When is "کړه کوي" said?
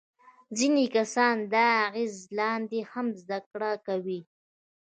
3.51-4.19